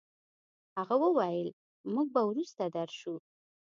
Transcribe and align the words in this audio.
هغه 0.77 0.95
وويل 1.03 1.49
چې 1.79 1.85
موږ 1.93 2.07
به 2.13 2.21
وروسته 2.29 2.63
درشو. 2.75 3.15